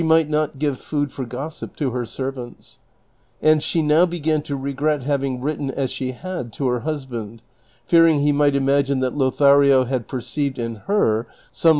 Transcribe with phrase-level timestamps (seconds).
[0.01, 2.79] might not give food for gossip to her servants;
[3.39, 7.39] and she now began to regret having written as she had to her husband,
[7.85, 11.69] fearing he might imagine that Lothario had perceived in her some